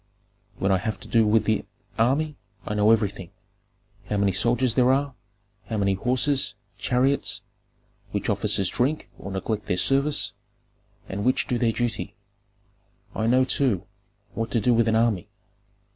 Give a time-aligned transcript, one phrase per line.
[0.57, 1.63] "When I have to do with the
[1.99, 3.29] army, I know everything,
[4.09, 5.13] how many soldiers there are,
[5.67, 7.43] how many horses, chariots,
[8.09, 10.33] which officers drink or neglect their service,
[11.07, 12.15] and which do their duty.
[13.13, 13.83] I know, too,
[14.33, 15.29] what to do with an army.